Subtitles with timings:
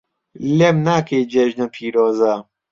[0.57, 2.33] لێم ناکەی جێژنە پیرۆزە